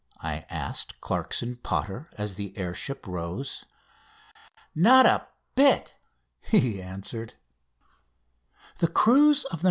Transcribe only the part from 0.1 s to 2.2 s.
I asked Clarkson Potter